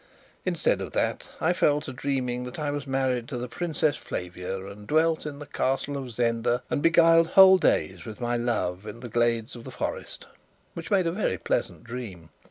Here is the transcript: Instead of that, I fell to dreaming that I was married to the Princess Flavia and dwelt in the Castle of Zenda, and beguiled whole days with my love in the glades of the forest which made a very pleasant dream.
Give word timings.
Instead 0.45 0.81
of 0.81 0.93
that, 0.93 1.29
I 1.39 1.53
fell 1.53 1.79
to 1.81 1.93
dreaming 1.93 2.43
that 2.45 2.57
I 2.57 2.71
was 2.71 2.87
married 2.87 3.27
to 3.27 3.37
the 3.37 3.47
Princess 3.47 3.97
Flavia 3.97 4.65
and 4.65 4.87
dwelt 4.87 5.27
in 5.27 5.37
the 5.37 5.45
Castle 5.45 5.95
of 5.95 6.09
Zenda, 6.09 6.63
and 6.71 6.81
beguiled 6.81 7.27
whole 7.27 7.59
days 7.59 8.03
with 8.03 8.19
my 8.19 8.35
love 8.35 8.87
in 8.87 9.01
the 9.01 9.09
glades 9.09 9.55
of 9.55 9.63
the 9.63 9.69
forest 9.69 10.25
which 10.73 10.89
made 10.89 11.05
a 11.05 11.11
very 11.11 11.37
pleasant 11.37 11.83
dream. 11.83 12.31